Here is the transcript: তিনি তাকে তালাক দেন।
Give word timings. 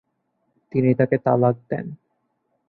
তিনি 0.71 0.89
তাকে 0.93 1.15
তালাক 1.25 1.55
দেন। 1.69 1.85